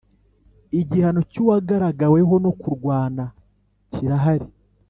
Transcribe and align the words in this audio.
Igihano 0.79 1.21
cy’ 1.31 1.37
uwagaragaweho 1.43 2.35
no 2.43 2.51
kurwana 2.61 3.23
kirahri 3.93 4.47